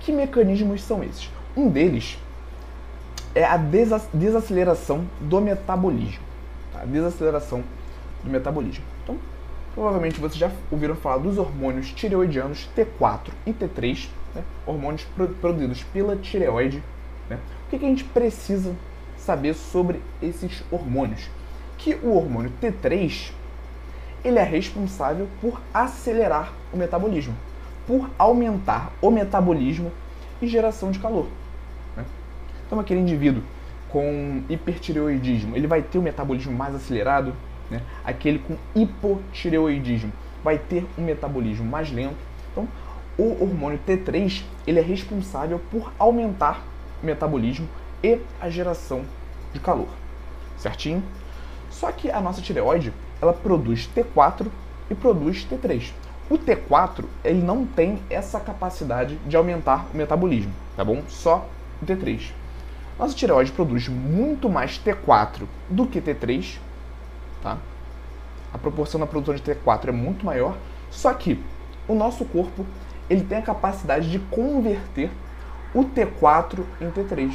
[0.00, 1.30] Que mecanismos são esses?
[1.54, 2.16] Um deles
[3.34, 6.24] é a desaceleração do metabolismo.
[6.72, 6.86] Tá?
[6.86, 7.62] Desaceleração
[8.24, 8.84] do metabolismo.
[9.02, 9.18] Então,
[9.74, 14.42] provavelmente vocês já ouviram falar dos hormônios tireoidianos T4 e T3, né?
[14.64, 15.06] hormônios
[15.38, 16.82] produzidos pela tireoide.
[17.28, 17.38] Né?
[17.66, 18.74] O que, que a gente precisa
[19.26, 21.28] saber sobre esses hormônios?
[21.76, 23.32] Que o hormônio T3
[24.24, 27.34] ele é responsável por acelerar o metabolismo,
[27.86, 29.92] por aumentar o metabolismo
[30.40, 31.26] e geração de calor.
[31.96, 32.04] Né?
[32.66, 33.42] Então, aquele indivíduo
[33.88, 37.34] com hipertireoidismo, ele vai ter o metabolismo mais acelerado,
[37.70, 37.82] né?
[38.04, 42.16] aquele com hipotireoidismo vai ter um metabolismo mais lento.
[42.50, 42.68] Então,
[43.18, 46.64] o hormônio T3 ele é responsável por aumentar
[47.02, 47.68] o metabolismo
[48.02, 49.04] e a geração
[49.56, 49.88] de calor,
[50.56, 51.02] certinho?
[51.70, 54.46] Só que a nossa tireoide ela produz T4
[54.90, 55.90] e produz T3.
[56.28, 61.02] O T4 ele não tem essa capacidade de aumentar o metabolismo, tá bom?
[61.08, 61.46] Só
[61.82, 62.32] o T3.
[62.98, 66.58] Nossa tireoide produz muito mais T4 do que T3,
[67.42, 67.58] tá?
[68.52, 70.56] A proporção da produção de T4 é muito maior,
[70.90, 71.42] só que
[71.88, 72.64] o nosso corpo
[73.08, 75.10] ele tem a capacidade de converter
[75.74, 77.34] o T4 em T3.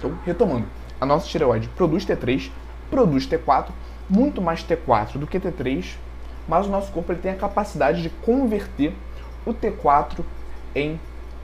[0.00, 0.66] Então, retomando,
[0.98, 2.50] a nossa tireoide produz T3,
[2.90, 3.68] produz T4,
[4.08, 5.96] muito mais T4 do que T3,
[6.48, 8.94] mas o nosso corpo ele tem a capacidade de converter
[9.44, 10.24] o T4
[10.74, 10.98] em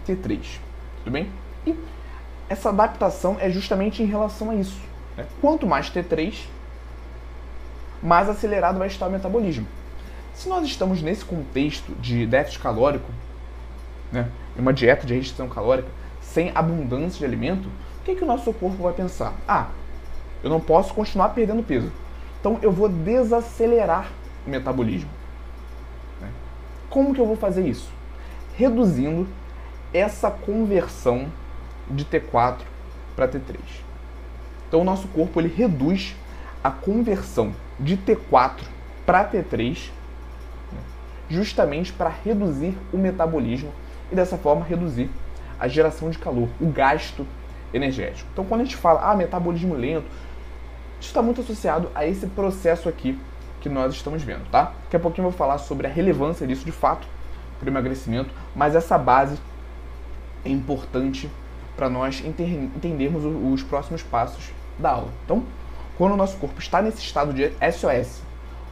[0.09, 0.59] T3.
[1.05, 1.31] Tudo bem?
[1.67, 1.77] E
[2.49, 4.81] essa adaptação é justamente em relação a isso.
[5.19, 5.27] Né?
[5.41, 6.47] Quanto mais T3,
[8.03, 9.67] mais acelerado vai estar o metabolismo.
[10.35, 13.11] Se nós estamos nesse contexto de déficit calórico,
[14.11, 15.89] né, uma dieta de restrição calórica,
[16.21, 17.69] sem abundância de alimento,
[18.07, 19.35] que, que o nosso corpo vai pensar?
[19.49, 19.67] Ah,
[20.43, 21.91] eu não posso continuar perdendo peso.
[22.39, 24.13] Então eu vou desacelerar
[24.47, 25.11] o metabolismo.
[26.21, 26.31] Né?
[26.89, 27.91] Como que eu vou fazer isso?
[28.55, 29.27] Reduzindo
[29.93, 31.27] essa conversão
[31.91, 32.59] de T4
[33.17, 33.57] para T3.
[34.69, 36.15] Então o nosso corpo ele reduz
[36.63, 38.61] a conversão de T4
[39.05, 39.91] para T3
[40.73, 40.79] né?
[41.29, 43.73] justamente para reduzir o metabolismo
[44.13, 45.11] e dessa forma reduzir
[45.59, 47.27] a geração de calor, o gasto
[47.77, 48.29] energético.
[48.33, 50.07] Então quando a gente fala ah, metabolismo lento,
[51.01, 53.19] isso está muito associado a esse processo aqui
[53.61, 54.73] que nós estamos vendo, tá?
[54.85, 57.07] Daqui a pouquinho eu vou falar sobre a relevância disso de fato
[57.59, 59.39] para o emagrecimento, mas essa base
[60.45, 61.31] é importante
[61.77, 65.09] para nós entendermos os próximos passos da aula.
[65.25, 65.45] Então,
[65.99, 68.23] quando o nosso corpo está nesse estado de SOS,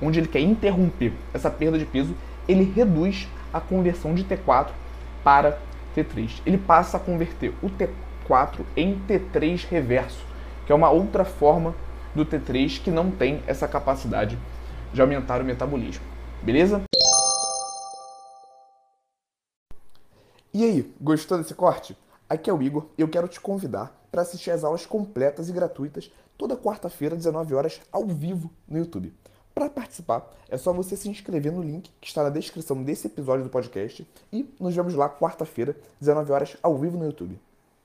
[0.00, 2.14] onde ele quer interromper essa perda de peso,
[2.48, 4.68] ele reduz a conversão de T4
[5.22, 5.58] para
[5.96, 6.40] T3.
[6.44, 7.70] Ele passa a converter o
[8.24, 10.24] T4 em T3 reverso,
[10.66, 11.74] que é uma outra forma
[12.14, 14.38] do T3 que não tem essa capacidade
[14.92, 16.04] de aumentar o metabolismo.
[16.42, 16.82] Beleza?
[20.52, 21.96] E aí, gostou desse corte?
[22.28, 25.52] Aqui é o Igor e eu quero te convidar para assistir as aulas completas e
[25.52, 29.12] gratuitas toda quarta-feira, 19 horas, ao vivo no YouTube.
[29.54, 33.44] Para participar, é só você se inscrever no link que está na descrição desse episódio
[33.44, 37.38] do podcast e nos vemos lá quarta-feira, 19 horas, ao vivo no YouTube.